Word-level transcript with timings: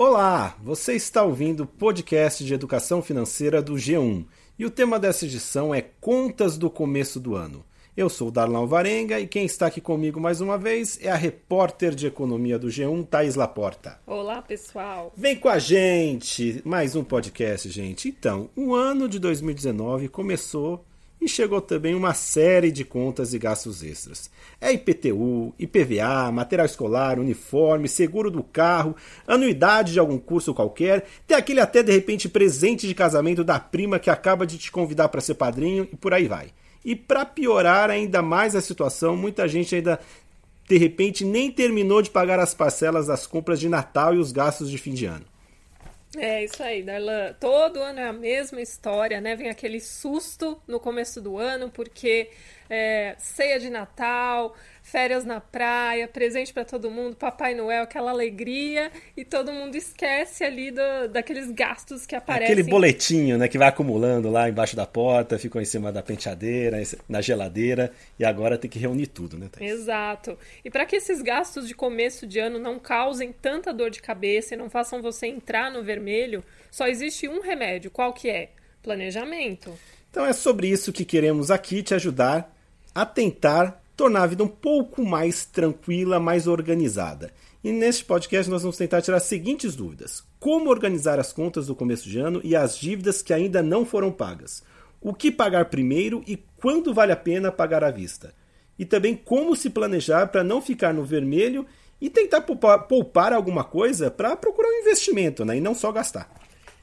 Olá, 0.00 0.56
você 0.62 0.94
está 0.94 1.24
ouvindo 1.24 1.64
o 1.64 1.66
podcast 1.66 2.44
de 2.44 2.54
educação 2.54 3.02
financeira 3.02 3.60
do 3.60 3.74
G1 3.74 4.26
e 4.56 4.64
o 4.64 4.70
tema 4.70 4.96
dessa 4.96 5.24
edição 5.24 5.74
é 5.74 5.82
Contas 5.82 6.56
do 6.56 6.70
Começo 6.70 7.18
do 7.18 7.34
Ano. 7.34 7.64
Eu 7.96 8.08
sou 8.08 8.28
o 8.28 8.30
Darlan 8.30 8.64
Varenga 8.64 9.18
e 9.18 9.26
quem 9.26 9.44
está 9.44 9.66
aqui 9.66 9.80
comigo 9.80 10.20
mais 10.20 10.40
uma 10.40 10.56
vez 10.56 11.00
é 11.02 11.10
a 11.10 11.16
repórter 11.16 11.96
de 11.96 12.06
economia 12.06 12.56
do 12.56 12.68
G1, 12.68 13.08
Thaís 13.08 13.34
Laporta. 13.34 13.98
Olá, 14.06 14.40
pessoal. 14.40 15.12
Vem 15.16 15.34
com 15.34 15.48
a 15.48 15.58
gente! 15.58 16.62
Mais 16.64 16.94
um 16.94 17.02
podcast, 17.02 17.68
gente. 17.68 18.08
Então, 18.08 18.50
o 18.54 18.76
ano 18.76 19.08
de 19.08 19.18
2019 19.18 20.08
começou 20.10 20.84
e 21.20 21.28
chegou 21.28 21.60
também 21.60 21.94
uma 21.94 22.14
série 22.14 22.70
de 22.70 22.84
contas 22.84 23.34
e 23.34 23.38
gastos 23.38 23.82
extras. 23.82 24.30
É 24.60 24.72
IPTU, 24.72 25.52
IPVA, 25.58 26.30
material 26.32 26.66
escolar, 26.66 27.18
uniforme, 27.18 27.88
seguro 27.88 28.30
do 28.30 28.42
carro, 28.42 28.94
anuidade 29.26 29.92
de 29.92 29.98
algum 29.98 30.18
curso 30.18 30.54
qualquer, 30.54 31.06
tem 31.26 31.36
aquele 31.36 31.60
até 31.60 31.82
de 31.82 31.92
repente 31.92 32.28
presente 32.28 32.86
de 32.86 32.94
casamento 32.94 33.42
da 33.42 33.58
prima 33.58 33.98
que 33.98 34.10
acaba 34.10 34.46
de 34.46 34.58
te 34.58 34.70
convidar 34.70 35.08
para 35.08 35.20
ser 35.20 35.34
padrinho 35.34 35.88
e 35.92 35.96
por 35.96 36.14
aí 36.14 36.28
vai. 36.28 36.50
E 36.84 36.94
para 36.94 37.24
piorar 37.24 37.90
ainda 37.90 38.22
mais 38.22 38.54
a 38.54 38.60
situação, 38.60 39.16
muita 39.16 39.48
gente 39.48 39.74
ainda 39.74 40.00
de 40.68 40.76
repente 40.76 41.24
nem 41.24 41.50
terminou 41.50 42.02
de 42.02 42.10
pagar 42.10 42.38
as 42.38 42.54
parcelas 42.54 43.06
das 43.06 43.26
compras 43.26 43.58
de 43.58 43.68
Natal 43.68 44.14
e 44.14 44.18
os 44.18 44.30
gastos 44.30 44.70
de 44.70 44.78
fim 44.78 44.92
de 44.92 45.06
ano. 45.06 45.24
É 46.16 46.42
isso 46.44 46.62
aí, 46.62 46.82
Darlan. 46.82 47.34
Todo 47.34 47.80
ano 47.80 48.00
é 48.00 48.08
a 48.08 48.12
mesma 48.12 48.62
história, 48.62 49.20
né? 49.20 49.36
Vem 49.36 49.50
aquele 49.50 49.78
susto 49.78 50.60
no 50.66 50.80
começo 50.80 51.20
do 51.20 51.36
ano, 51.36 51.70
porque 51.70 52.30
é, 52.68 53.14
ceia 53.18 53.60
de 53.60 53.68
Natal, 53.68 54.56
férias 54.88 55.24
na 55.24 55.40
praia, 55.40 56.08
presente 56.08 56.52
para 56.52 56.64
todo 56.64 56.90
mundo, 56.90 57.14
Papai 57.14 57.54
Noel, 57.54 57.82
aquela 57.82 58.10
alegria, 58.10 58.90
e 59.16 59.24
todo 59.24 59.52
mundo 59.52 59.76
esquece 59.76 60.42
ali 60.42 60.70
do, 60.70 61.08
daqueles 61.12 61.50
gastos 61.50 62.06
que 62.06 62.16
aparecem. 62.16 62.52
Aquele 62.52 62.68
boletinho, 62.68 63.36
né, 63.36 63.48
que 63.48 63.58
vai 63.58 63.68
acumulando 63.68 64.30
lá 64.30 64.48
embaixo 64.48 64.74
da 64.74 64.86
porta, 64.86 65.38
ficou 65.38 65.60
em 65.60 65.64
cima 65.64 65.92
da 65.92 66.02
penteadeira, 66.02 66.82
na 67.08 67.20
geladeira, 67.20 67.92
e 68.18 68.24
agora 68.24 68.56
tem 68.56 68.70
que 68.70 68.78
reunir 68.78 69.08
tudo, 69.08 69.38
né, 69.38 69.48
Thaís? 69.50 69.70
Exato. 69.72 70.38
E 70.64 70.70
para 70.70 70.86
que 70.86 70.96
esses 70.96 71.20
gastos 71.20 71.68
de 71.68 71.74
começo 71.74 72.26
de 72.26 72.38
ano 72.38 72.58
não 72.58 72.78
causem 72.78 73.32
tanta 73.32 73.72
dor 73.72 73.90
de 73.90 74.00
cabeça 74.00 74.54
e 74.54 74.56
não 74.56 74.70
façam 74.70 75.02
você 75.02 75.26
entrar 75.26 75.70
no 75.70 75.82
vermelho, 75.82 76.42
só 76.70 76.86
existe 76.86 77.28
um 77.28 77.40
remédio, 77.40 77.90
qual 77.90 78.12
que 78.12 78.30
é? 78.30 78.50
Planejamento. 78.82 79.78
Então 80.10 80.24
é 80.24 80.32
sobre 80.32 80.68
isso 80.68 80.92
que 80.92 81.04
queremos 81.04 81.50
aqui 81.50 81.82
te 81.82 81.94
ajudar 81.94 82.54
a 82.94 83.04
tentar 83.04 83.82
tornar 83.98 84.22
a 84.22 84.26
vida 84.28 84.44
um 84.44 84.48
pouco 84.48 85.04
mais 85.04 85.44
tranquila, 85.44 86.20
mais 86.20 86.46
organizada. 86.46 87.32
E 87.64 87.72
neste 87.72 88.04
podcast 88.04 88.48
nós 88.48 88.62
vamos 88.62 88.76
tentar 88.76 89.02
tirar 89.02 89.16
as 89.16 89.24
seguintes 89.24 89.74
dúvidas: 89.74 90.24
como 90.38 90.70
organizar 90.70 91.18
as 91.18 91.32
contas 91.32 91.66
do 91.66 91.74
começo 91.74 92.08
de 92.08 92.20
ano 92.20 92.40
e 92.44 92.54
as 92.54 92.78
dívidas 92.78 93.20
que 93.20 93.34
ainda 93.34 93.60
não 93.60 93.84
foram 93.84 94.12
pagas? 94.12 94.62
O 95.00 95.12
que 95.12 95.32
pagar 95.32 95.64
primeiro 95.64 96.22
e 96.28 96.36
quando 96.56 96.94
vale 96.94 97.10
a 97.10 97.16
pena 97.16 97.50
pagar 97.50 97.82
à 97.82 97.90
vista? 97.90 98.32
E 98.78 98.84
também 98.84 99.16
como 99.16 99.56
se 99.56 99.68
planejar 99.68 100.28
para 100.28 100.44
não 100.44 100.62
ficar 100.62 100.94
no 100.94 101.04
vermelho 101.04 101.66
e 102.00 102.08
tentar 102.08 102.42
poupar, 102.42 102.86
poupar 102.86 103.32
alguma 103.32 103.64
coisa 103.64 104.08
para 104.08 104.36
procurar 104.36 104.68
um 104.68 104.80
investimento, 104.80 105.44
né? 105.44 105.56
E 105.56 105.60
não 105.60 105.74
só 105.74 105.90
gastar. 105.90 106.32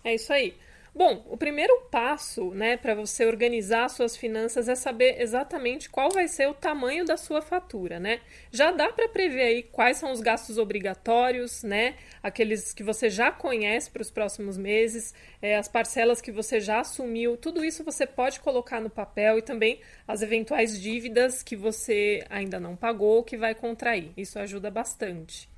É 0.03 0.15
isso 0.15 0.33
aí. 0.33 0.53
Bom, 0.97 1.25
o 1.29 1.35
primeiro 1.35 1.77
passo, 1.91 2.51
né, 2.51 2.77
para 2.77 2.95
você 2.95 3.25
organizar 3.25 3.89
suas 3.89 4.15
finanças 4.15 4.69
é 4.69 4.75
saber 4.75 5.21
exatamente 5.21 5.89
qual 5.89 6.09
vai 6.09 6.25
ser 6.25 6.47
o 6.47 6.53
tamanho 6.53 7.03
da 7.03 7.17
sua 7.17 7.41
fatura, 7.41 7.99
né? 7.99 8.21
Já 8.49 8.71
dá 8.71 8.93
para 8.93 9.09
prever 9.09 9.41
aí 9.41 9.63
quais 9.63 9.97
são 9.97 10.13
os 10.13 10.21
gastos 10.21 10.57
obrigatórios, 10.57 11.63
né? 11.63 11.95
Aqueles 12.23 12.73
que 12.73 12.81
você 12.81 13.09
já 13.09 13.29
conhece 13.29 13.91
para 13.91 14.01
os 14.01 14.09
próximos 14.09 14.57
meses, 14.57 15.13
é, 15.41 15.57
as 15.57 15.67
parcelas 15.67 16.21
que 16.21 16.31
você 16.31 16.61
já 16.61 16.79
assumiu, 16.79 17.35
tudo 17.35 17.65
isso 17.65 17.83
você 17.83 18.07
pode 18.07 18.39
colocar 18.39 18.79
no 18.79 18.89
papel 18.89 19.37
e 19.37 19.41
também 19.41 19.81
as 20.07 20.21
eventuais 20.21 20.79
dívidas 20.79 21.43
que 21.43 21.57
você 21.57 22.23
ainda 22.29 22.57
não 22.57 22.73
pagou, 22.73 23.21
que 23.21 23.35
vai 23.35 23.53
contrair. 23.53 24.13
Isso 24.15 24.39
ajuda 24.39 24.71
bastante. 24.71 25.49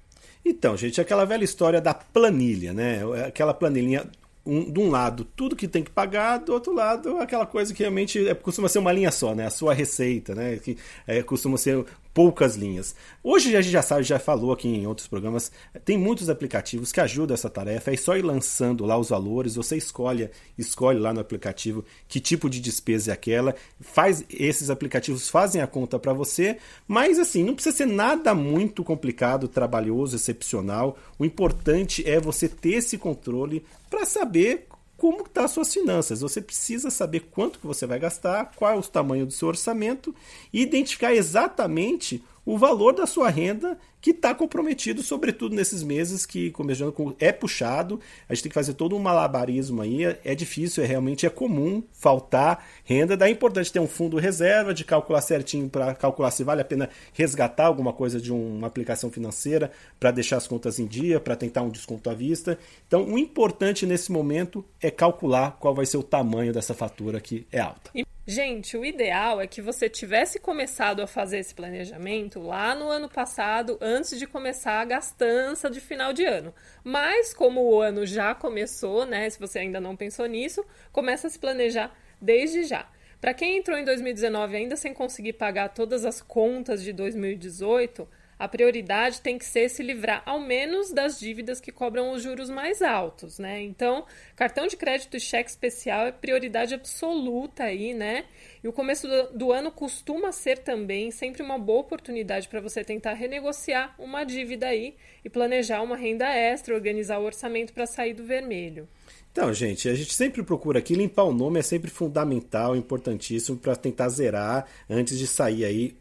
Então, 0.43 0.75
gente, 0.75 0.99
aquela 0.99 1.25
velha 1.25 1.43
história 1.43 1.79
da 1.79 1.93
planilha, 1.93 2.73
né? 2.73 3.01
Aquela 3.27 3.53
planilhinha 3.53 4.09
um, 4.47 4.71
de 4.71 4.79
um 4.79 4.89
lado 4.89 5.25
tudo 5.35 5.55
que 5.55 5.67
tem 5.67 5.83
que 5.83 5.91
pagar, 5.91 6.37
do 6.37 6.53
outro 6.53 6.73
lado 6.73 7.17
aquela 7.17 7.45
coisa 7.45 7.73
que 7.73 7.83
realmente 7.83 8.27
é, 8.27 8.33
costuma 8.33 8.69
ser 8.69 8.79
uma 8.79 8.91
linha 8.91 9.11
só, 9.11 9.35
né? 9.35 9.45
A 9.45 9.49
sua 9.49 9.73
receita, 9.73 10.33
né? 10.33 10.57
Que 10.57 10.77
é, 11.05 11.21
costuma 11.21 11.57
ser 11.57 11.85
poucas 12.17 12.55
linhas. 12.55 12.95
Hoje 13.23 13.55
a 13.55 13.61
gente 13.61 13.71
já 13.71 13.83
sabe, 13.83 14.01
já 14.01 14.17
falou 14.17 14.51
aqui 14.51 14.67
em 14.67 14.87
outros 14.87 15.07
programas, 15.07 15.51
tem 15.85 15.99
muitos 15.99 16.31
aplicativos 16.31 16.91
que 16.91 16.99
ajudam 16.99 17.35
essa 17.35 17.47
tarefa. 17.47 17.93
É 17.93 17.95
só 17.95 18.17
ir 18.17 18.23
lançando 18.23 18.87
lá 18.87 18.97
os 18.97 19.09
valores, 19.09 19.53
você 19.53 19.77
escolhe, 19.77 20.27
escolhe 20.57 20.97
lá 20.97 21.13
no 21.13 21.19
aplicativo 21.19 21.85
que 22.07 22.19
tipo 22.19 22.49
de 22.49 22.59
despesa 22.59 23.11
é 23.11 23.13
aquela, 23.13 23.53
faz 23.79 24.25
esses 24.31 24.71
aplicativos 24.71 25.29
fazem 25.29 25.61
a 25.61 25.67
conta 25.67 25.99
para 25.99 26.11
você, 26.11 26.57
mas 26.87 27.19
assim, 27.19 27.43
não 27.43 27.53
precisa 27.53 27.77
ser 27.77 27.85
nada 27.85 28.33
muito 28.33 28.83
complicado, 28.83 29.47
trabalhoso, 29.47 30.15
excepcional. 30.15 30.97
O 31.19 31.25
importante 31.25 32.03
é 32.09 32.19
você 32.19 32.49
ter 32.49 32.77
esse 32.77 32.97
controle 32.97 33.63
para 33.91 34.07
saber 34.07 34.65
como 34.97 35.19
estão 35.19 35.33
tá 35.33 35.45
as 35.45 35.51
suas 35.51 35.71
finanças. 35.71 36.21
Você 36.21 36.41
precisa 36.41 36.89
saber 36.89 37.27
quanto 37.31 37.59
que 37.59 37.67
você 37.67 37.85
vai 37.85 37.99
gastar, 37.99 38.51
qual 38.55 38.73
é 38.73 38.75
o 38.75 38.81
tamanho 38.81 39.25
do 39.25 39.31
seu 39.31 39.47
orçamento 39.47 40.13
e 40.51 40.61
identificar 40.61 41.13
exatamente 41.13 42.23
o 42.47 42.57
valor 42.57 42.93
da 42.93 43.05
sua 43.05 43.29
renda 43.29 43.77
que 43.99 44.11
está 44.11 44.33
comprometido, 44.33 45.03
sobretudo 45.03 45.53
nesses 45.53 45.83
meses 45.83 46.25
que 46.25 46.49
começando 46.51 46.93
com 46.93 47.13
é 47.19 47.29
puxado, 47.29 47.99
a 48.29 48.33
gente 48.33 48.43
tem 48.43 48.49
que 48.49 48.53
fazer 48.53 48.73
todo 48.73 48.95
um 48.95 48.99
malabarismo 48.99 49.81
aí, 49.81 50.05
é 50.23 50.33
difícil, 50.33 50.81
é 50.81 50.87
realmente 50.87 51.25
é 51.25 51.29
comum 51.29 51.83
faltar 51.91 52.65
renda, 52.85 53.17
daí 53.17 53.31
é 53.31 53.33
importante 53.33 53.69
ter 53.69 53.81
um 53.81 53.87
fundo 53.87 54.17
reserva, 54.17 54.73
de 54.73 54.85
calcular 54.85 55.19
certinho 55.19 55.69
para 55.69 55.93
calcular 55.93 56.31
se 56.31 56.45
vale 56.45 56.61
a 56.61 56.65
pena 56.65 56.89
resgatar 57.11 57.65
alguma 57.65 57.91
coisa 57.91 58.17
de 58.17 58.31
uma 58.31 58.67
aplicação 58.67 59.11
financeira 59.11 59.69
para 59.99 60.11
deixar 60.11 60.37
as 60.37 60.47
contas 60.47 60.79
em 60.79 60.85
dia, 60.85 61.19
para 61.19 61.35
tentar 61.35 61.63
um 61.63 61.69
desconto 61.69 62.09
à 62.09 62.13
vista. 62.13 62.57
Então, 62.87 63.03
o 63.03 63.19
importante 63.19 63.85
nesse 63.85 64.09
momento 64.09 64.63
é 64.81 64.89
calcular 64.89 65.57
qual 65.59 65.75
vai 65.75 65.85
ser 65.85 65.97
o 65.97 66.03
tamanho 66.03 66.53
dessa 66.53 66.73
fatura 66.73 67.19
que 67.19 67.45
é 67.51 67.59
alta. 67.59 67.91
Gente, 68.29 68.75
o 68.75 68.83
ideal 68.83 69.39
é 69.39 69.47
que 69.47 69.61
você 69.61 69.87
tivesse 69.87 70.37
começado 70.37 71.01
a 71.01 71.07
fazer 71.07 71.37
esse 71.37 71.55
planejamento 71.55 72.41
lá 72.41 72.75
no 72.75 72.89
ano 72.89 73.07
passado, 73.07 73.77
antes 73.79 74.19
de 74.19 74.27
começar 74.27 74.81
a 74.81 74.85
gastança 74.85 75.69
de 75.69 75.79
final 75.79 76.11
de 76.11 76.25
ano. 76.25 76.53
Mas 76.83 77.33
como 77.33 77.61
o 77.61 77.79
ano 77.79 78.05
já 78.05 78.35
começou, 78.35 79.05
né, 79.05 79.29
se 79.29 79.39
você 79.39 79.59
ainda 79.59 79.79
não 79.79 79.95
pensou 79.95 80.25
nisso, 80.25 80.65
começa 80.91 81.27
a 81.27 81.29
se 81.29 81.39
planejar 81.39 81.97
desde 82.21 82.65
já. 82.65 82.89
Para 83.21 83.33
quem 83.33 83.59
entrou 83.59 83.77
em 83.77 83.85
2019 83.85 84.57
ainda 84.57 84.75
sem 84.75 84.93
conseguir 84.93 85.31
pagar 85.31 85.69
todas 85.69 86.03
as 86.03 86.21
contas 86.21 86.83
de 86.83 86.91
2018, 86.91 88.05
a 88.39 88.47
prioridade 88.47 89.21
tem 89.21 89.37
que 89.37 89.45
ser 89.45 89.69
se 89.69 89.81
livrar 89.81 90.21
ao 90.25 90.39
menos 90.39 90.91
das 90.91 91.19
dívidas 91.19 91.59
que 91.59 91.71
cobram 91.71 92.11
os 92.11 92.21
juros 92.21 92.49
mais 92.49 92.81
altos, 92.81 93.39
né? 93.39 93.61
Então, 93.61 94.05
cartão 94.35 94.67
de 94.67 94.77
crédito 94.77 95.17
e 95.17 95.19
cheque 95.19 95.49
especial 95.49 96.05
é 96.05 96.11
prioridade 96.11 96.73
absoluta 96.73 97.63
aí, 97.63 97.93
né? 97.93 98.25
E 98.63 98.67
o 98.67 98.73
começo 98.73 99.07
do, 99.07 99.37
do 99.37 99.51
ano 99.51 99.71
costuma 99.71 100.31
ser 100.31 100.59
também 100.59 101.09
sempre 101.11 101.41
uma 101.41 101.57
boa 101.57 101.81
oportunidade 101.81 102.47
para 102.47 102.61
você 102.61 102.83
tentar 102.83 103.13
renegociar 103.13 103.95
uma 103.97 104.23
dívida 104.23 104.67
aí 104.67 104.95
e 105.23 105.29
planejar 105.29 105.81
uma 105.81 105.95
renda 105.95 106.27
extra, 106.27 106.75
organizar 106.75 107.19
o 107.19 107.25
orçamento 107.25 107.73
para 107.73 107.85
sair 107.85 108.13
do 108.13 108.23
vermelho. 108.23 108.87
Então, 109.31 109.53
gente, 109.53 109.87
a 109.87 109.93
gente 109.93 110.13
sempre 110.13 110.41
procura 110.41 110.79
aqui 110.79 110.95
limpar 110.95 111.23
o 111.23 111.33
nome 111.33 111.59
é 111.59 111.61
sempre 111.61 111.91
fundamental, 111.91 112.75
importantíssimo 112.75 113.57
para 113.57 113.75
tentar 113.75 114.09
zerar 114.09 114.65
antes 114.89 115.17
de 115.17 115.27
sair 115.27 115.63
aí 115.63 115.95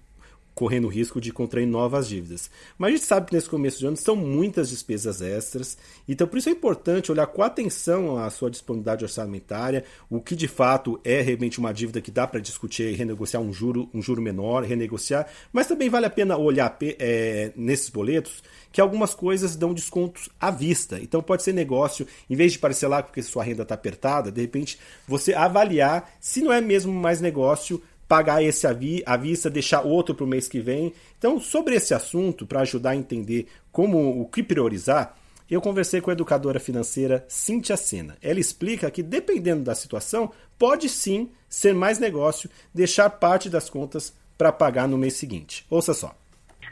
correndo 0.57 0.87
o 0.87 0.91
risco 0.91 1.21
de 1.21 1.31
contrair 1.31 1.67
novas 1.67 2.09
dívidas. 2.09 2.51
Mas 2.79 2.89
a 2.89 2.97
gente 2.97 3.05
sabe 3.05 3.27
que 3.27 3.35
nesse 3.35 3.49
começo 3.49 3.79
de 3.79 3.87
ano 3.87 3.97
são 3.97 4.17
muitas 4.17 4.71
despesas 4.71 5.21
extras, 5.21 5.77
então 6.09 6.27
por 6.27 6.39
isso 6.39 6.49
é 6.49 6.53
importante 6.53 7.13
olhar 7.13 7.27
com 7.27 7.43
atenção 7.43 8.17
a 8.17 8.31
sua 8.31 8.51
disponibilidade 8.51 9.05
orçamentária, 9.05 9.85
o 10.09 10.19
que 10.19 10.35
de 10.35 10.49
fato 10.49 10.99
é 11.05 11.21
realmente 11.21 11.59
uma 11.59 11.75
dívida 11.75 12.01
que 12.01 12.11
dá 12.11 12.27
para 12.27 12.41
discutir 12.41 12.91
e 12.91 12.97
renegociar 12.97 13.43
um 13.43 13.53
juro, 13.53 13.91
um 13.93 14.01
juro 14.01 14.23
menor, 14.23 14.65
renegociar, 14.65 15.29
mas 15.53 15.67
também 15.67 15.91
vale 15.91 16.07
a 16.07 16.11
pena 16.11 16.39
olhar 16.39 16.75
é, 16.81 17.53
nesses 17.55 17.91
boletos 17.91 18.43
que 18.73 18.81
algumas 18.81 19.15
coisas 19.15 19.57
dão 19.57 19.75
descontos 19.75 20.31
à 20.41 20.51
vista. 20.51 20.99
Então 20.99 21.23
pode 21.23 21.43
ser 21.43 21.53
negócio, 21.53 22.07
em 22.31 22.35
vez 22.35 22.53
de 22.53 22.59
parcelar 22.59 23.05
porque 23.05 23.23
sua 23.23 23.45
renda 23.45 23.63
está 23.63 23.75
apertada, 23.75 24.33
de 24.33 24.41
repente 24.41 24.79
você 25.07 25.35
avaliar 25.35 26.11
se 26.19 26.41
não 26.41 26.51
é 26.51 26.63
mesmo 26.63 26.93
mais 26.95 27.21
negócio 27.21 27.83
pagar 28.09 28.43
esse 28.43 28.67
à 28.67 29.17
vista, 29.17 29.51
deixar 29.51 29.83
outro 29.83 30.15
para 30.15 30.25
o 30.25 30.29
mês 30.29 30.49
que 30.49 30.61
vem. 30.61 30.93
Então, 31.19 31.41
sobre 31.41 31.75
esse 31.75 31.93
assunto, 31.93 32.47
para 32.47 32.61
ajudar 32.61 32.91
a 32.91 32.97
entender 32.97 33.47
como 33.73 34.21
o 34.21 34.27
que 34.27 34.43
priorizar, 34.43 35.17
eu 35.51 35.61
conversei 35.61 36.01
com 36.01 36.11
a 36.11 36.13
educadora 36.13 36.59
financeira 36.59 37.25
Cíntia 37.29 37.77
Sena. 37.77 38.17
Ela 38.21 38.41
explica 38.41 38.91
que, 38.91 39.03
dependendo 39.03 39.63
da 39.63 39.75
situação, 39.75 40.31
pode 40.59 40.89
sim 40.89 41.31
ser 41.49 41.75
mais 41.75 41.99
negócio 41.99 42.51
deixar 42.75 43.09
parte 43.11 43.49
das 43.49 43.71
contas 43.71 44.17
para 44.37 44.53
pagar 44.53 44.89
no 44.89 44.99
mês 44.99 45.15
seguinte. 45.15 45.65
Ouça 45.71 45.95
só. 45.95 46.15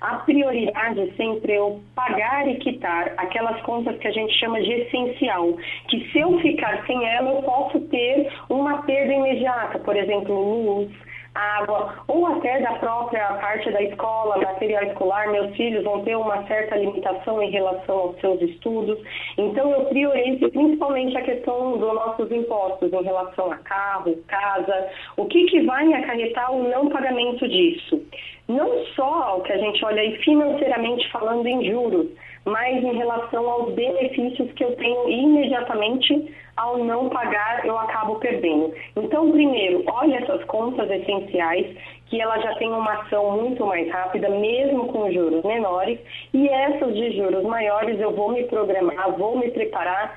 a 0.00 0.16
prioridade 0.16 1.14
sempre 1.16 1.52
é 1.52 1.58
eu 1.58 1.80
pagar 1.94 2.48
e 2.48 2.56
quitar 2.56 3.14
aquelas 3.16 3.60
contas 3.62 3.96
que 3.98 4.08
a 4.08 4.12
gente 4.12 4.34
chama 4.38 4.60
de 4.60 4.72
essencial, 4.72 5.56
que 5.88 6.10
se 6.10 6.18
eu 6.18 6.38
ficar 6.40 6.84
sem 6.86 7.08
ela, 7.08 7.30
eu 7.30 7.42
posso 7.42 7.80
ter 7.80 8.30
uma 8.50 8.82
perda 8.82 9.12
imediata, 9.12 9.78
por 9.78 9.96
exemplo, 9.96 10.34
luz, 10.34 10.90
água, 11.34 11.94
ou 12.06 12.26
até 12.26 12.60
da 12.60 12.74
própria 12.74 13.26
parte 13.34 13.70
da 13.70 13.82
escola, 13.82 14.38
material 14.38 14.84
escolar, 14.84 15.30
meus 15.30 15.54
filhos 15.56 15.82
vão 15.82 16.02
ter 16.04 16.16
uma 16.16 16.46
certa 16.46 16.76
limitação 16.76 17.42
em 17.42 17.50
relação 17.50 17.98
aos 17.98 18.20
seus 18.20 18.40
estudos. 18.40 18.98
Então, 19.36 19.70
eu 19.72 19.84
priorizo 19.86 20.48
principalmente 20.50 21.16
a 21.16 21.22
questão 21.22 21.76
dos 21.76 21.94
nossos 21.94 22.30
impostos 22.30 22.92
em 22.92 23.02
relação 23.02 23.50
a 23.50 23.56
carro, 23.58 24.16
casa, 24.28 24.88
o 25.16 25.26
que, 25.26 25.44
que 25.46 25.62
vai 25.62 25.92
acarretar 25.92 26.52
o 26.52 26.68
não 26.68 26.88
pagamento 26.88 27.48
disso. 27.48 28.00
Não 28.46 28.84
só 28.94 29.38
o 29.38 29.42
que 29.42 29.52
a 29.52 29.58
gente 29.58 29.84
olha 29.84 30.02
aí 30.02 30.16
financeiramente 30.18 31.10
falando 31.10 31.46
em 31.46 31.64
juros, 31.64 32.08
mas 32.44 32.82
em 32.82 32.96
relação 32.96 33.48
aos 33.48 33.72
benefícios 33.72 34.52
que 34.52 34.64
eu 34.64 34.76
tenho 34.76 35.08
imediatamente 35.08 36.34
ao 36.56 36.78
não 36.78 37.08
pagar, 37.08 37.64
eu 37.64 37.76
acabo 37.78 38.16
perdendo. 38.16 38.72
Então, 38.96 39.30
primeiro, 39.30 39.82
olhe 39.86 40.14
essas 40.14 40.44
contas 40.44 40.90
essenciais, 40.90 41.76
que 42.06 42.20
ela 42.20 42.38
já 42.38 42.54
tem 42.56 42.68
uma 42.68 42.92
ação 43.00 43.38
muito 43.38 43.64
mais 43.66 43.90
rápida, 43.90 44.28
mesmo 44.28 44.86
com 44.88 45.10
juros 45.10 45.42
menores, 45.44 45.98
e 46.32 46.48
essas 46.48 46.94
de 46.94 47.16
juros 47.16 47.42
maiores 47.44 47.98
eu 48.00 48.12
vou 48.12 48.32
me 48.32 48.44
programar, 48.44 49.10
vou 49.12 49.38
me 49.38 49.50
preparar 49.50 50.16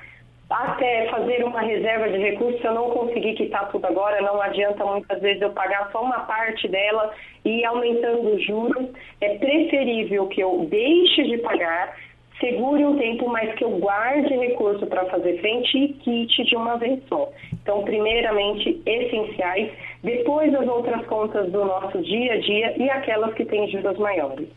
até 0.50 1.08
fazer 1.10 1.44
uma 1.44 1.60
reserva 1.60 2.08
de 2.08 2.16
recursos, 2.18 2.60
se 2.60 2.66
eu 2.66 2.72
não 2.72 2.90
conseguir 2.90 3.34
quitar 3.34 3.70
tudo 3.70 3.84
agora, 3.86 4.22
não 4.22 4.40
adianta 4.40 4.84
muitas 4.84 5.20
vezes 5.20 5.42
eu 5.42 5.50
pagar 5.50 5.90
só 5.92 6.02
uma 6.02 6.20
parte 6.20 6.66
dela 6.68 7.12
e 7.44 7.64
aumentando 7.66 8.34
os 8.34 8.42
juros. 8.46 8.88
É 9.20 9.36
preferível 9.36 10.26
que 10.28 10.40
eu 10.40 10.66
deixe 10.70 11.22
de 11.24 11.38
pagar 11.38 11.94
segure 12.40 12.84
um 12.84 12.96
tempo, 12.98 13.28
mas 13.28 13.54
que 13.54 13.64
eu 13.64 13.78
guarde 13.78 14.34
recurso 14.34 14.86
para 14.86 15.04
fazer 15.06 15.40
frente 15.40 15.76
e 15.76 15.92
quite 15.94 16.44
de 16.44 16.56
uma 16.56 16.76
vez 16.76 17.00
só. 17.08 17.30
Então, 17.52 17.84
primeiramente, 17.84 18.80
essenciais, 18.86 19.72
depois 20.02 20.54
as 20.54 20.66
outras 20.66 21.04
contas 21.06 21.50
do 21.50 21.64
nosso 21.64 22.00
dia 22.02 22.34
a 22.34 22.40
dia 22.40 22.76
e 22.76 22.90
aquelas 22.90 23.34
que 23.34 23.44
têm 23.44 23.68
juros 23.70 23.98
maiores. 23.98 24.48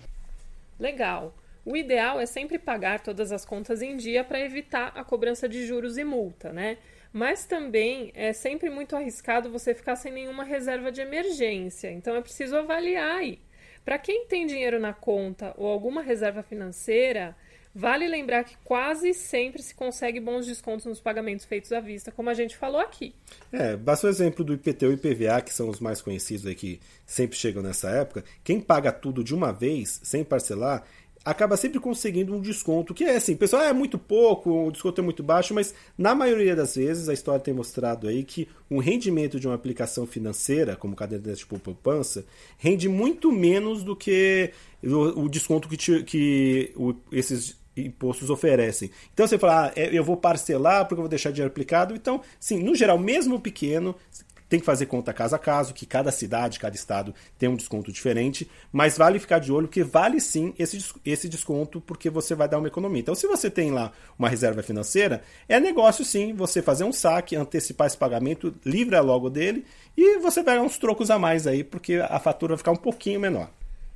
Legal. 0.80 1.33
O 1.63 1.78
ideal 1.78 2.19
é 2.19 2.25
sempre 2.25 2.57
pagar 2.57 3.01
todas 3.01 3.31
as 3.31 3.45
contas 3.45 3.81
em 3.83 3.95
dia 3.95 4.24
para 4.24 4.39
evitar 4.39 4.92
a 4.95 5.04
cobrança 5.04 5.48
de 5.48 5.66
juros 5.66 5.98
e 5.98 6.04
multa, 6.04 6.51
né? 6.51 6.78
Mas 7.13 7.45
também 7.45 8.12
é 8.16 8.33
sempre 8.33 8.69
muito 8.69 8.95
arriscado 8.95 9.51
você 9.51 9.75
ficar 9.75 9.95
sem 9.95 10.12
nenhuma 10.12 10.44
reserva 10.44 10.92
de 10.92 11.01
emergência. 11.01 11.92
Então 11.92 12.16
é 12.16 12.22
preciso 12.22 12.56
avaliar 12.56 13.18
aí. 13.18 13.38
Para 13.83 13.98
quem 13.98 14.25
tem 14.25 14.45
dinheiro 14.45 14.80
na 14.80 14.94
conta 14.94 15.54
ou 15.57 15.68
alguma 15.68 16.01
reserva 16.01 16.42
financeira, 16.42 17.36
Vale 17.73 18.07
lembrar 18.07 18.44
que 18.44 18.57
quase 18.65 19.13
sempre 19.13 19.62
se 19.62 19.73
consegue 19.73 20.19
bons 20.19 20.45
descontos 20.45 20.85
nos 20.85 21.00
pagamentos 21.00 21.45
feitos 21.45 21.71
à 21.71 21.79
vista, 21.79 22.12
como 22.12 22.29
a 22.29 22.33
gente 22.33 22.57
falou 22.57 22.81
aqui. 22.81 23.15
É, 23.51 23.77
basta 23.77 24.07
o 24.07 24.09
exemplo 24.09 24.44
do 24.44 24.53
IPTU 24.53 24.91
e 24.91 24.94
IPVA, 24.95 25.41
que 25.41 25.53
são 25.53 25.69
os 25.69 25.79
mais 25.79 26.01
conhecidos 26.01 26.45
aí 26.45 26.56
que 26.56 26.81
sempre 27.06 27.38
chegam 27.38 27.63
nessa 27.63 27.89
época. 27.89 28.25
Quem 28.44 28.59
paga 28.59 28.91
tudo 28.91 29.23
de 29.23 29.33
uma 29.33 29.53
vez, 29.53 30.01
sem 30.03 30.23
parcelar, 30.23 30.83
acaba 31.23 31.56
sempre 31.56 31.79
conseguindo 31.79 32.33
um 32.35 32.41
desconto, 32.41 32.94
que 32.94 33.03
é 33.03 33.15
assim, 33.15 33.35
pessoal, 33.35 33.62
é 33.63 33.73
muito 33.73 33.97
pouco, 33.97 34.68
o 34.68 34.71
desconto 34.71 35.01
é 35.01 35.03
muito 35.03 35.21
baixo, 35.21 35.53
mas 35.53 35.73
na 35.97 36.15
maioria 36.15 36.56
das 36.56 36.75
vezes 36.75 37.07
a 37.07 37.13
história 37.13 37.39
tem 37.39 37.53
mostrado 37.53 38.07
aí 38.07 38.23
que 38.23 38.47
o 38.69 38.79
rendimento 38.79 39.39
de 39.39 39.47
uma 39.47 39.53
aplicação 39.53 40.07
financeira, 40.07 40.75
como 40.75 40.95
caderneta 40.95 41.35
tipo 41.35 41.59
poupança, 41.59 42.25
rende 42.57 42.89
muito 42.89 43.31
menos 43.31 43.83
do 43.83 43.95
que 43.95 44.51
o, 44.83 45.23
o 45.23 45.29
desconto 45.29 45.69
que, 45.69 45.77
te, 45.77 46.03
que 46.03 46.71
o, 46.75 46.95
esses 47.12 47.60
impostos 47.75 48.29
oferecem. 48.29 48.91
Então 49.13 49.27
você 49.27 49.38
fala, 49.38 49.68
ah, 49.68 49.71
é, 49.75 49.97
eu 49.97 50.03
vou 50.03 50.18
parcelar 50.18 50.85
porque 50.85 51.00
eu 51.00 51.03
vou 51.03 51.09
deixar 51.09 51.31
dinheiro 51.31 51.51
aplicado. 51.51 51.95
Então, 51.95 52.21
sim, 52.39 52.62
no 52.62 52.75
geral, 52.75 52.97
mesmo 52.97 53.39
pequeno, 53.39 53.95
tem 54.51 54.59
que 54.59 54.65
fazer 54.65 54.85
conta 54.85 55.13
caso 55.13 55.33
a 55.33 55.39
caso, 55.39 55.73
que 55.73 55.85
cada 55.85 56.12
cidade, 56.12 56.59
cada 56.59 56.75
estado 56.75 57.15
tem 57.39 57.47
um 57.47 57.56
desconto 57.56 57.89
diferente, 57.89 58.51
mas 58.69 58.97
vale 58.97 59.18
ficar 59.18 59.39
de 59.39 59.50
olho 59.50 59.69
que 59.69 59.81
vale 59.81 60.19
sim 60.19 60.53
esse, 60.59 60.77
esse 61.06 61.29
desconto 61.29 61.79
porque 61.79 62.09
você 62.09 62.35
vai 62.35 62.50
dar 62.50 62.57
uma 62.57 62.68
economia. 62.68 63.00
Então, 63.00 63.15
se 63.15 63.25
você 63.27 63.50
tem 63.50 63.71
lá 63.71 63.94
uma 64.19 64.27
reserva 64.27 64.62
financeira, 64.62 65.23
é 65.47 65.57
negócio 65.57 66.03
sim 66.03 66.33
você 66.33 66.62
fazer 66.62 66.83
um 66.83 66.91
saque, 66.91 67.33
antecipar 67.33 67.88
esse 67.88 67.95
pagamento, 67.95 68.53
livra 68.65 69.00
logo 69.00 69.29
dele 69.29 69.63
e 69.95 70.19
você 70.19 70.44
vai 70.44 70.59
uns 70.59 70.77
trocos 70.77 71.09
a 71.09 71.18
mais 71.18 71.47
aí, 71.47 71.63
porque 71.63 71.95
a 71.95 72.19
fatura 72.19 72.56
vai 72.56 72.57
ficar 72.57 72.71
um 72.71 72.75
pouquinho 72.75 73.21
menor. 73.21 73.50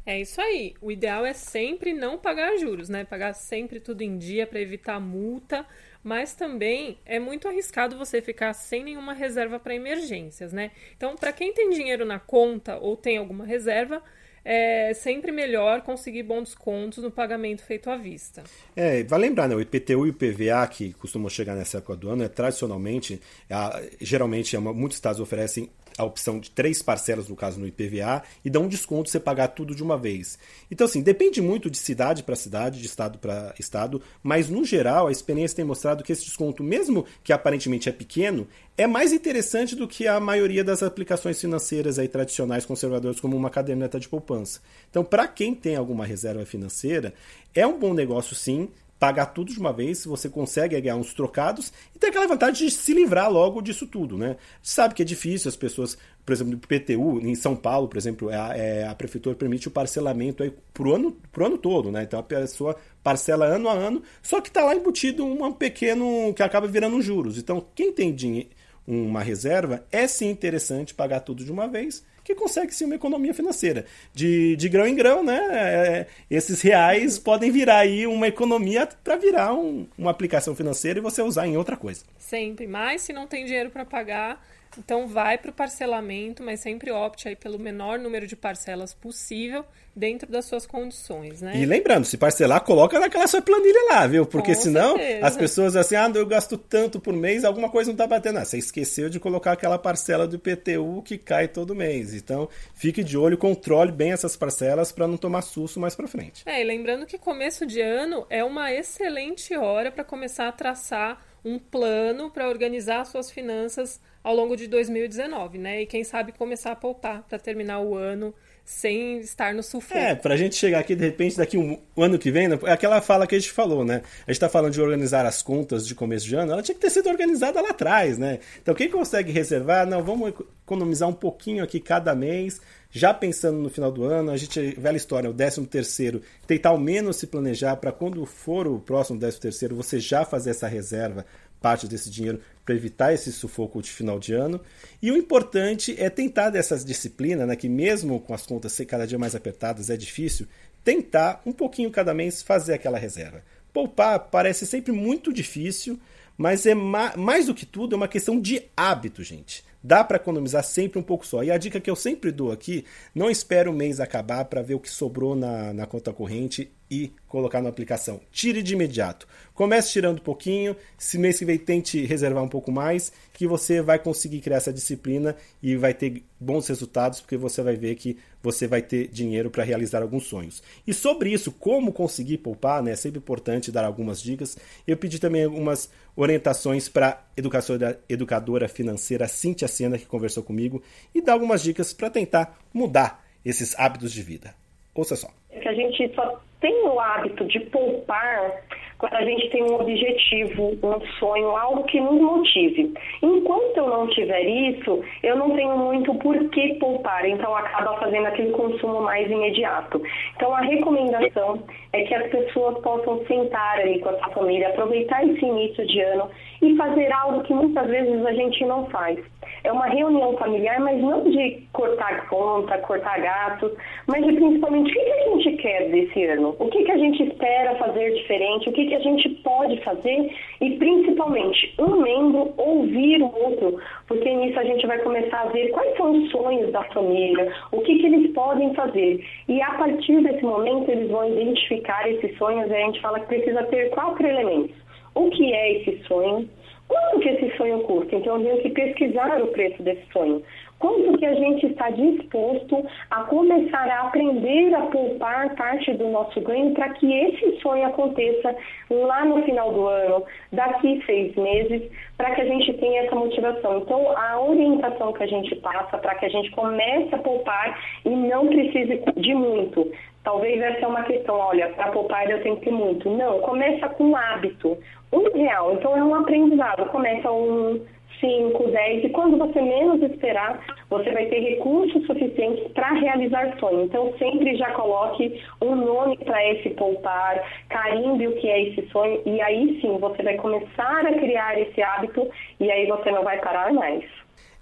É 0.06 0.22
isso 0.22 0.40
aí. 0.40 0.76
O 0.82 0.92
ideal 0.92 1.26
é 1.26 1.34
sempre 1.34 1.94
não 1.94 2.18
pagar 2.18 2.58
juros, 2.58 2.90
né? 2.90 3.04
Pagar 3.04 3.34
sempre 3.34 3.80
tudo 3.80 4.04
em 4.04 4.18
dia 4.18 4.46
para 4.46 4.62
evitar 4.62 5.00
multa, 5.00 5.66
mas 6.04 6.36
também 6.36 7.00
é 7.06 7.18
muito 7.18 7.48
arriscado 7.48 7.98
você 7.98 8.22
ficar 8.22 8.54
sem 8.54 8.84
nenhuma 8.84 9.14
reserva 9.14 9.60
para 9.60 9.74
emergências, 9.74 10.54
né? 10.54 10.72
Então, 10.96 11.16
para 11.16 11.34
quem 11.34 11.52
tem 11.54 11.72
dinheiro 11.72 12.06
na 12.06 12.20
conta 12.20 12.78
ou 12.78 12.96
tem 12.96 13.18
alguma 13.18 13.46
reserva, 13.46 14.04
é 14.44 14.94
sempre 14.94 15.32
melhor 15.32 15.82
conseguir 15.82 16.22
bons 16.22 16.50
descontos 16.50 17.04
no 17.04 17.10
pagamento 17.10 17.64
feito 17.64 17.90
à 17.90 17.98
vista. 17.98 18.44
É, 18.76 19.04
vai 19.04 19.20
lembrar, 19.20 19.50
né? 19.50 19.56
O 19.56 19.60
IPTU 19.62 20.06
e 20.06 20.12
o 20.12 20.14
PVA, 20.14 20.68
que 20.68 20.94
costumam 20.94 21.28
chegar 21.30 21.56
nessa 21.56 21.80
época 21.80 21.96
do 21.96 22.10
ano, 22.12 22.24
é 22.24 22.28
tradicionalmente, 22.30 23.20
é, 23.50 23.90
geralmente, 24.00 24.56
é 24.56 24.60
muitos 24.60 24.98
estados 24.98 25.20
oferecem 25.20 25.72
a 25.98 26.04
opção 26.04 26.40
de 26.40 26.52
três 26.52 26.82
parcelas, 26.82 27.28
no 27.28 27.36
caso 27.36 27.60
no 27.60 27.68
IPVA, 27.68 28.24
e 28.44 28.50
dá 28.50 28.60
um 28.60 28.68
desconto 28.68 29.10
você 29.10 29.20
pagar 29.20 29.50
tudo 29.50 29.74
de 29.74 29.82
uma 29.82 29.98
vez. 29.98 30.38
Então, 30.70 30.86
assim, 30.86 31.02
depende 31.02 31.42
muito 31.42 31.70
de 31.70 31.78
cidade 31.78 32.24
para 32.24 32.36
cidade, 32.36 32.80
de 32.80 32.86
estado 32.86 33.18
para 33.18 33.54
estado, 33.58 34.02
mas 34.22 34.50
no 34.50 34.66
geral 34.66 35.08
a 35.08 35.12
experiência 35.12 35.56
tem 35.56 35.66
mostrado 35.66 36.04
que 36.04 36.12
esse 36.12 36.26
desconto, 36.26 36.64
mesmo 36.64 37.06
que 37.24 37.32
aparentemente 37.32 37.88
é 37.88 37.92
pequeno, 37.92 38.48
é 38.78 38.86
mais 38.86 39.14
interessante 39.14 39.76
do 39.76 39.88
que 39.88 40.06
a 40.06 40.20
maioria 40.20 40.64
das 40.64 40.84
aplicações 40.84 41.40
financeiras 41.40 41.98
aí 41.98 42.08
tradicionais 42.08 42.66
conservadoras, 42.66 43.20
como 43.20 43.38
uma 43.38 43.50
caderneta 43.50 44.00
de 44.00 44.10
poupança. 44.10 44.60
Então, 44.90 45.04
para 45.04 45.28
quem 45.28 45.56
tem 45.56 45.78
alguma 45.78 46.06
reserva 46.06 46.46
financeira, 46.46 47.14
é 47.54 47.66
um 47.66 47.80
bom 47.80 47.94
negócio 47.94 48.36
sim, 48.36 48.70
pagar 49.00 49.28
tudo 49.28 49.52
de 49.52 49.60
uma 49.60 49.74
vez, 49.74 50.06
você 50.06 50.30
consegue 50.30 50.80
ganhar 50.80 50.96
uns 50.96 51.14
trocados 51.14 51.72
e 51.94 52.00
tem 52.00 52.10
aquela 52.10 52.28
vantagem 52.28 52.68
de 52.68 52.74
se 52.74 52.94
livrar 52.94 53.30
logo 53.30 53.62
disso 53.62 53.86
tudo, 53.86 54.18
né? 54.18 54.38
Sabe 54.62 54.94
que 54.94 55.02
é 55.02 55.06
difícil, 55.06 55.50
as 55.50 55.56
pessoas, 55.56 55.98
por 56.26 56.32
exemplo, 56.32 56.54
no 56.54 56.60
PTU, 56.60 57.20
em 57.20 57.36
São 57.36 57.56
Paulo, 57.56 57.88
por 57.88 57.98
exemplo, 57.98 58.30
é 58.30 58.38
a, 58.38 58.58
é, 58.58 58.88
a 58.88 58.96
prefeitura 58.96 59.36
permite 59.36 59.68
o 59.68 59.72
parcelamento 59.72 60.44
aí 60.44 60.54
pro 60.74 60.96
ano, 60.96 61.12
pro 61.32 61.46
ano 61.46 61.58
todo, 61.58 61.92
né? 61.92 62.04
Então 62.04 62.20
a 62.20 62.24
pessoa 62.24 62.76
parcela 63.04 63.46
ano 63.46 63.70
a 63.70 63.74
ano, 63.74 64.02
só 64.22 64.40
que 64.40 64.48
está 64.48 64.64
lá 64.64 64.76
embutido 64.76 65.26
um 65.26 65.52
pequeno 65.52 66.34
que 66.34 66.42
acaba 66.42 66.68
virando 66.68 67.02
juros. 67.02 67.38
Então, 67.38 67.66
quem 67.76 67.92
tem 67.92 68.14
dinheiro, 68.14 68.50
uma 68.88 69.22
reserva, 69.22 69.84
é 69.92 70.08
sim 70.08 70.30
interessante 70.30 70.94
pagar 70.94 71.20
tudo 71.20 71.44
de 71.44 71.52
uma 71.52 71.68
vez 71.68 72.04
que 72.26 72.34
consegue 72.34 72.74
sim 72.74 72.86
uma 72.86 72.96
economia 72.96 73.34
financeira. 73.34 73.86
De, 74.12 74.56
de 74.56 74.68
grão 74.68 74.88
em 74.88 74.96
grão, 74.96 75.24
né? 75.24 75.40
É, 75.52 76.08
esses 76.30 76.60
reais 76.60 77.20
podem 77.20 77.52
virar 77.52 77.78
aí 77.78 78.08
uma 78.08 78.28
economia 78.28 78.90
para 79.04 79.16
virar 79.16 79.54
um, 79.54 79.88
uma 79.96 80.10
aplicação 80.10 80.56
financeira 80.56 80.98
e 80.98 81.02
você 81.02 81.22
usar 81.22 81.48
em 81.48 81.56
outra 81.56 81.78
coisa. 81.78 82.04
Sempre. 82.18 82.66
Mas 82.66 83.04
se 83.04 83.14
não 83.14 83.28
tem 83.28 83.46
dinheiro 83.46 83.70
para 83.70 83.86
pagar, 83.86 84.44
então 84.78 85.08
vai 85.08 85.38
para 85.38 85.52
o 85.52 85.54
parcelamento, 85.54 86.44
mas 86.44 86.60
sempre 86.60 86.92
opte 86.92 87.28
aí 87.28 87.36
pelo 87.36 87.60
menor 87.60 88.00
número 88.00 88.28
de 88.28 88.36
parcelas 88.36 88.94
possível 88.94 89.66
dentro 89.96 90.30
das 90.30 90.46
suas 90.46 90.66
condições, 90.66 91.42
né? 91.42 91.54
E 91.56 91.66
lembrando, 91.66 92.06
se 92.06 92.18
parcelar, 92.18 92.62
coloca 92.62 93.00
naquela 93.00 93.28
sua 93.28 93.42
planilha 93.42 93.80
lá, 93.90 94.06
viu? 94.06 94.26
Porque 94.26 94.54
Com 94.54 94.62
senão 94.62 94.98
certeza. 94.98 95.26
as 95.26 95.38
pessoas 95.38 95.76
assim, 95.76 95.96
ah, 95.96 96.12
eu 96.14 96.26
gasto 96.26 96.58
tanto 96.58 97.00
por 97.00 97.14
mês, 97.14 97.46
alguma 97.46 97.70
coisa 97.70 97.92
não 97.92 97.96
tá 97.96 98.06
batendo. 98.06 98.40
Ah, 98.40 98.46
você 98.46 98.58
esqueceu 98.58 99.10
de 99.10 99.20
colocar 99.20 99.54
aquela 99.54 99.80
parcela 99.80 100.28
do 100.28 100.36
IPTU 100.36 101.02
que 101.04 101.18
cai 101.18 101.48
todo 101.48 101.74
mês. 101.74 102.14
Então, 102.14 102.50
fique 102.74 103.04
de 103.04 103.18
olho, 103.18 103.38
controle 103.38 103.92
bem 103.92 104.12
essas 104.12 104.36
parcelas 104.36 104.92
para 104.92 105.08
não 105.08 105.18
tomar 105.18 105.42
susto 105.42 105.80
mais 105.80 105.96
para 105.96 106.08
frente. 106.08 106.44
É, 106.46 106.62
e 106.62 106.64
lembrando 106.64 107.06
que 107.06 107.18
começo 107.18 107.66
de 107.66 107.80
ano 107.80 108.26
é 108.30 108.44
uma 108.44 108.74
excelente 108.74 109.56
hora 109.56 109.92
para 109.92 110.04
começar 110.04 110.50
a 110.50 110.52
traçar 110.52 111.25
um 111.46 111.60
plano 111.60 112.32
para 112.32 112.50
organizar 112.50 113.06
suas 113.06 113.30
finanças 113.30 114.02
ao 114.24 114.36
longo 114.36 114.58
de 114.58 114.68
2019, 114.68 115.60
né? 115.60 115.84
E 115.84 115.86
quem 115.86 116.04
sabe 116.04 116.32
começar 116.32 116.72
a 116.72 116.76
poupar 116.76 117.22
para 117.24 117.38
terminar 117.38 117.80
o 117.82 117.96
ano 117.96 118.34
sem 118.66 119.20
estar 119.20 119.54
no 119.54 119.62
sufoco. 119.62 120.00
É, 120.00 120.16
pra 120.16 120.36
gente 120.36 120.56
chegar 120.56 120.80
aqui, 120.80 120.96
de 120.96 121.06
repente, 121.06 121.38
daqui 121.38 121.56
um 121.56 121.80
ano 121.96 122.18
que 122.18 122.32
vem, 122.32 122.48
né, 122.48 122.58
é 122.64 122.72
aquela 122.72 123.00
fala 123.00 123.28
que 123.28 123.36
a 123.36 123.40
gente 123.40 123.52
falou, 123.52 123.86
né? 123.86 124.02
A 124.26 124.32
gente 124.32 124.40
tá 124.40 124.50
falando 124.50 124.74
de 124.74 124.82
organizar 124.82 125.24
as 125.24 125.44
contas 125.44 125.86
de 125.86 125.94
começo 125.94 126.26
de 126.26 126.36
ano, 126.36 126.52
ela 126.52 126.64
tinha 126.64 126.74
que 126.74 126.82
ter 126.82 126.90
sido 126.90 127.08
organizada 127.08 127.62
lá 127.62 127.70
atrás, 127.70 128.18
né? 128.18 128.40
Então, 128.60 128.74
quem 128.74 128.90
consegue 128.90 129.32
reservar, 129.32 129.86
não, 129.86 130.04
vamos 130.04 130.34
economizar 130.64 131.08
um 131.08 131.14
pouquinho 131.14 131.64
aqui 131.64 131.80
cada 131.80 132.16
mês, 132.16 132.60
já 132.90 133.14
pensando 133.14 133.60
no 133.60 133.70
final 133.70 133.92
do 133.92 134.04
ano, 134.04 134.32
a 134.32 134.38
gente, 134.38 134.74
velha 134.80 134.98
história, 134.98 135.30
o 135.30 135.34
13 135.34 135.68
terceiro, 135.68 136.22
tentar 136.48 136.70
ao 136.70 136.80
menos 136.80 137.18
se 137.18 137.28
planejar 137.28 137.76
para 137.76 137.92
quando 137.92 138.26
for 138.26 138.66
o 138.66 138.80
próximo 138.80 139.20
13 139.20 139.40
terceiro, 139.40 139.76
você 139.76 140.00
já 140.00 140.26
fazer 140.26 140.50
essa 140.50 140.68
reserva 140.68 141.24
parte 141.66 141.88
desse 141.88 142.12
dinheiro 142.12 142.40
para 142.64 142.76
evitar 142.76 143.12
esse 143.12 143.32
sufoco 143.32 143.82
de 143.82 143.90
final 143.90 144.20
de 144.20 144.34
ano. 144.34 144.62
E 145.02 145.12
o 145.12 145.18
importante 145.18 145.96
é 145.98 146.12
tentar 146.12 146.52
dessas 146.52 146.86
disciplinas, 146.86 147.48
né, 147.48 147.56
que 147.56 147.68
mesmo 147.68 148.20
com 148.20 148.36
as 148.36 148.46
contas 148.46 148.72
ser 148.72 148.86
cada 148.86 149.08
dia 149.08 149.18
mais 149.18 149.34
apertadas 149.34 149.90
é 149.90 149.98
difícil, 149.98 150.46
tentar, 150.84 151.42
um 151.44 151.52
pouquinho 151.52 151.90
cada 151.90 152.14
mês, 152.14 152.44
fazer 152.44 152.76
aquela 152.76 153.00
reserva. 153.00 153.42
Poupar 153.74 154.20
parece 154.30 154.68
sempre 154.68 154.92
muito 154.92 155.34
difícil, 155.34 156.00
mas 156.38 156.68
é 156.68 156.76
ma 156.76 157.18
mais 157.18 157.48
do 157.48 157.56
que 157.56 157.66
tudo 157.66 157.96
é 157.96 157.98
uma 157.98 158.08
questão 158.08 158.40
de 158.40 158.62
hábito, 158.78 159.24
gente. 159.24 159.66
Dá 159.84 160.04
para 160.04 160.18
economizar 160.18 160.64
sempre 160.64 161.00
um 161.00 161.04
pouco 161.04 161.26
só. 161.26 161.44
E 161.44 161.50
a 161.50 161.58
dica 161.58 161.80
que 161.80 161.90
eu 161.90 161.96
sempre 161.96 162.32
dou 162.32 162.52
aqui: 162.52 162.86
não 163.14 163.30
espere 163.30 163.70
o 163.70 163.74
mês 163.74 164.00
acabar 164.00 164.46
para 164.46 164.62
ver 164.62 164.76
o 164.76 164.80
que 164.80 164.90
sobrou 164.90 165.36
na, 165.36 165.74
na 165.74 165.86
conta 165.88 166.14
corrente 166.14 166.72
e 166.90 167.12
colocar 167.28 167.62
na 167.62 167.70
aplicação. 167.70 168.22
Tire 168.32 168.62
de 168.62 168.74
imediato. 168.74 169.28
Comece 169.54 169.92
tirando 169.92 170.20
um 170.20 170.24
pouquinho, 170.24 170.76
se 170.98 171.18
mês 171.18 171.40
que 171.40 171.46
vem 171.46 171.58
tente 171.58 172.06
reservar 172.06 172.44
um 172.44 172.48
pouco 172.48 172.72
mais, 172.72 173.12
que 173.34 173.48
você 173.48 173.82
vai 173.82 173.98
conseguir 173.98 174.42
criar 174.42 174.58
essa 174.58 174.72
disciplina 174.72 175.36
e 175.62 175.76
vai 175.76 175.94
ter 175.94 176.24
bons 176.40 176.68
resultados, 176.68 177.22
porque 177.22 177.38
você 177.38 177.62
vai 177.62 177.76
ver 177.76 177.96
que 177.96 178.18
você 178.44 178.68
vai 178.68 178.82
ter 178.82 179.08
dinheiro 179.08 179.50
para 179.50 179.64
realizar 179.64 180.02
alguns 180.02 180.26
sonhos. 180.26 180.62
E 180.86 180.94
sobre 180.94 181.32
isso, 181.32 181.52
como 181.52 181.92
conseguir 181.92 182.38
poupar, 182.40 182.84
né? 182.84 182.92
É 182.92 182.96
sempre 182.96 183.20
importante 183.20 183.72
dar 183.72 183.86
algumas 183.86 184.22
dicas. 184.22 184.58
Eu 184.86 184.98
pedi 184.98 185.20
também 185.20 185.46
algumas 185.46 185.90
orientações 186.16 186.88
para 186.88 187.26
educadora, 187.36 188.00
educadora 188.08 188.68
financeira 188.68 189.28
Cintia 189.28 189.68
Sena, 189.68 189.98
que 189.98 190.06
conversou 190.06 190.44
comigo, 190.44 190.84
e 191.14 191.22
dar 191.22 191.34
algumas 191.34 191.64
dicas 191.64 191.94
para 191.94 192.10
tentar 192.10 192.60
mudar 192.74 193.26
esses 193.44 193.78
hábitos 193.80 194.12
de 194.12 194.22
vida. 194.22 194.54
Ouça 194.94 195.16
só. 195.16 195.30
É 195.50 195.60
que 195.60 195.68
a 195.68 195.74
gente 195.74 196.14
só 196.16 196.42
tem 196.66 196.88
o 196.88 197.00
hábito 197.00 197.46
de 197.46 197.60
poupar 197.60 198.64
quando 198.98 199.14
a 199.14 199.22
gente 199.24 199.50
tem 199.50 199.62
um 199.62 199.76
objetivo, 199.76 200.72
um 200.82 201.00
sonho, 201.20 201.56
algo 201.56 201.84
que 201.84 202.00
nos 202.00 202.20
motive. 202.20 202.92
Enquanto 203.22 203.78
eu 203.78 203.88
não 203.88 204.08
tiver 204.08 204.42
isso, 204.42 205.04
eu 205.22 205.36
não 205.36 205.52
tenho 205.52 205.78
muito 205.78 206.16
por 206.16 206.36
que 206.50 206.74
poupar, 206.76 207.24
então 207.26 207.56
acaba 207.56 208.00
fazendo 208.00 208.26
aquele 208.26 208.52
consumo 208.52 209.02
mais 209.02 209.30
imediato. 209.30 210.02
Então 210.36 210.56
a 210.56 210.62
recomendação 210.62 211.62
é 211.94 212.04
que 212.04 212.16
as 212.16 212.32
pessoas 212.32 212.80
possam 212.80 213.24
sentar 213.28 213.80
ali 213.80 214.00
com 214.00 214.10
a 214.10 214.18
sua 214.18 214.30
família, 214.30 214.70
aproveitar 214.70 215.24
esse 215.24 215.46
início 215.46 215.86
de 215.86 216.02
ano 216.02 216.32
e 216.64 216.76
fazer 216.76 217.12
algo 217.12 217.44
que 217.44 217.54
muitas 217.54 217.88
vezes 217.88 218.26
a 218.26 218.34
gente 218.34 218.66
não 218.66 218.88
faz. 218.88 219.20
É 219.64 219.72
uma 219.72 219.88
reunião 219.88 220.36
familiar, 220.38 220.80
mas 220.80 221.02
não 221.02 221.24
de 221.24 221.68
cortar 221.74 222.28
conta, 222.28 222.78
cortar 222.80 223.20
gastos, 223.20 223.72
mas 224.08 224.26
de 224.26 224.34
principalmente 224.34 224.92
o 224.92 224.94
que, 224.94 225.12
a 225.12 225.30
gente 225.30 225.58
quer 225.58 225.90
desse 225.90 226.24
ano, 226.26 226.55
o 226.60 226.68
que, 226.70 226.84
que 226.84 226.92
a 226.92 226.98
gente 226.98 227.24
espera 227.24 227.76
fazer 227.76 228.14
diferente, 228.14 228.70
o 228.70 228.72
que, 228.72 228.86
que 228.88 228.96
a 228.96 229.00
gente 229.00 229.30
pode 229.44 229.80
fazer 229.82 230.32
e 230.62 230.72
principalmente 230.78 231.74
um 231.80 232.02
membro 232.02 232.54
ouvir 232.58 233.22
o 233.22 233.34
outro, 233.44 233.80
porque 234.08 234.34
nisso 234.34 234.60
a 234.60 234.64
gente 234.64 234.86
vai 234.88 235.00
começar 235.00 235.42
a 235.42 235.50
ver 235.50 235.70
quais 235.70 235.96
são 235.98 236.12
os 236.12 236.32
sonhos 236.32 236.72
da 236.72 236.84
família, 236.86 237.52
o 237.72 237.82
que, 237.82 238.00
que 238.00 238.06
eles 238.06 238.32
podem 238.34 238.74
fazer. 238.74 239.24
E 239.48 239.62
a 239.62 239.72
partir 239.74 240.22
desse 240.22 240.44
momento 240.44 240.90
eles 240.90 241.10
vão 241.10 241.28
identificar 241.28 242.10
esses 242.10 242.38
sonhos 242.38 242.70
e 242.70 242.74
a 242.74 242.86
gente 242.86 243.02
fala 243.02 243.20
que 243.20 243.28
precisa 243.28 243.64
ter 243.64 243.90
quatro 243.90 244.26
elementos. 244.26 244.76
O 245.14 245.30
que 245.30 245.54
é 245.54 245.74
esse 245.74 246.04
sonho? 246.04 246.48
Quanto 246.88 247.20
que 247.20 247.30
esse 247.30 247.58
sonho 247.58 247.80
custa? 247.80 248.16
Então, 248.16 248.38
eu 248.38 248.44
tenho 248.44 248.62
que 248.62 248.70
pesquisar 248.70 249.42
o 249.42 249.48
preço 249.48 249.82
desse 249.82 250.06
sonho. 250.12 250.44
Quanto 250.80 251.18
que 251.18 251.26
a 251.26 251.34
gente 251.34 251.68
está 251.68 251.90
disposto 251.90 252.86
a 253.10 253.24
começar 253.24 253.90
a 253.90 254.08
aprender 254.08 254.76
a 254.76 254.82
poupar 254.82 255.56
parte 255.56 255.94
do 255.94 256.10
nosso 256.10 256.40
ganho 256.42 256.74
para 256.74 256.90
que 256.90 257.12
esse 257.12 257.60
sonho 257.62 257.88
aconteça 257.88 258.56
lá 258.90 259.24
no 259.24 259.42
final 259.44 259.72
do 259.72 259.88
ano, 259.88 260.24
daqui 260.52 261.02
seis 261.06 261.34
meses, 261.36 261.82
para 262.18 262.36
que 262.36 262.42
a 262.42 262.46
gente 262.46 262.74
tenha 262.74 263.04
essa 263.04 263.16
motivação. 263.16 263.80
Então, 263.80 264.18
a 264.18 264.40
orientação 264.42 265.14
que 265.14 265.24
a 265.24 265.28
gente 265.28 265.56
passa 265.56 265.98
para 265.98 266.16
que 266.16 266.26
a 266.26 266.30
gente 266.30 266.52
comece 266.52 267.16
a 267.16 267.20
poupar 267.20 267.80
e 268.04 268.10
não 268.10 268.48
precise 268.48 269.02
de 269.16 269.34
muito. 269.34 269.90
Talvez 270.26 270.60
essa 270.60 270.86
é 270.86 270.88
uma 270.88 271.04
questão, 271.04 271.36
olha, 271.36 271.70
para 271.70 271.92
poupar 271.92 272.30
eu 272.30 272.42
tenho 272.42 272.58
que 272.58 272.66
ter 272.66 272.72
muito. 272.72 273.10
Não, 273.10 273.40
começa 273.42 273.88
com 273.90 274.06
um 274.06 274.16
hábito. 274.16 274.78
Um 275.14 275.32
real, 275.32 275.74
então 275.74 275.96
é 275.96 276.04
um 276.04 276.16
aprendizado. 276.16 276.90
Começa 276.90 277.32
um, 277.32 277.80
5, 278.20 278.72
10, 278.72 279.06
e 279.06 279.10
quando 279.10 279.38
você 279.38 279.62
menos 279.62 280.02
esperar, 280.02 280.64
você 280.90 281.12
vai 281.12 281.26
ter 281.28 281.40
recursos 281.40 282.06
suficientes 282.06 282.72
para 282.74 282.94
realizar 282.94 283.58
sonho. 283.60 283.84
Então, 283.84 284.14
sempre 284.18 284.56
já 284.56 284.72
coloque 284.72 285.42
um 285.62 285.76
nome 285.76 286.18
para 286.18 286.52
esse 286.52 286.70
poupar, 286.72 287.42
carimbe 287.70 288.28
o 288.28 288.36
que 288.36 288.48
é 288.48 288.70
esse 288.70 288.88
sonho, 288.90 289.22
e 289.26 289.42
aí 289.42 289.80
sim 289.82 289.98
você 289.98 290.24
vai 290.24 290.36
começar 290.38 291.06
a 291.06 291.14
criar 291.14 291.60
esse 291.60 291.82
hábito, 291.82 292.28
e 292.60 292.72
aí 292.72 292.88
você 292.88 293.12
não 293.12 293.24
vai 293.24 293.40
parar 293.40 293.74
mais. 293.74 294.04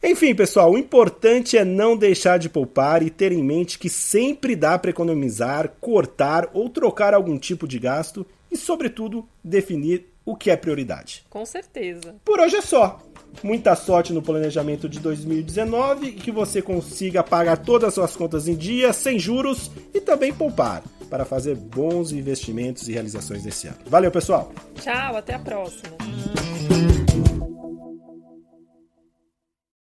Enfim, 0.06 0.36
pessoal, 0.36 0.72
o 0.72 0.78
importante 0.78 1.58
é 1.58 1.64
não 1.64 1.96
deixar 1.96 2.38
de 2.38 2.50
poupar 2.50 3.02
e 3.02 3.10
ter 3.10 3.32
em 3.32 3.42
mente 3.42 3.80
que 3.80 3.88
sempre 3.88 4.54
dá 4.54 4.78
para 4.78 4.90
economizar, 4.90 5.70
cortar 5.80 6.50
ou 6.54 6.68
trocar 6.70 7.14
algum 7.14 7.38
tipo 7.38 7.66
de 7.66 7.80
gasto 7.80 8.26
e, 8.52 8.58
sobretudo, 8.58 9.26
definir 9.42 10.08
o 10.26 10.36
que 10.36 10.52
é 10.52 10.58
prioridade. 10.58 11.24
Com 11.30 11.46
certeza. 11.46 12.16
Por 12.26 12.42
hoje 12.42 12.58
é 12.58 12.62
só. 12.62 13.00
Muita 13.42 13.76
sorte 13.76 14.14
no 14.14 14.22
planejamento 14.22 14.88
de 14.88 15.00
2019 15.00 16.08
e 16.08 16.12
que 16.14 16.32
você 16.32 16.62
consiga 16.62 17.24
pagar 17.24 17.58
todas 17.58 17.90
as 17.90 17.94
suas 17.96 18.16
contas 18.16 18.48
em 18.48 18.56
dia, 18.56 18.94
sem 18.94 19.18
juros 19.18 19.72
e 19.94 20.00
também 20.00 20.34
poupar 20.34 20.84
para 21.10 21.26
fazer 21.26 21.56
bons 21.56 22.12
investimentos 22.12 22.88
e 22.88 22.94
realizações 22.94 23.44
nesse 23.44 23.68
ano. 23.68 23.78
Valeu, 23.86 24.12
pessoal! 24.12 24.52
Tchau, 24.76 25.16
até 25.16 25.36
a 25.36 25.40
próxima! 25.40 26.93